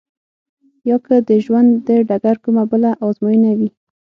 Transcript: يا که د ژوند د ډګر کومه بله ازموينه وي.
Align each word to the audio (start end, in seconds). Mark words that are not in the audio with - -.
يا 0.89 0.97
که 1.05 1.15
د 1.29 1.31
ژوند 1.45 1.69
د 1.87 1.89
ډګر 2.07 2.35
کومه 2.43 2.63
بله 2.71 2.89
ازموينه 3.05 3.51
وي. 3.59 3.69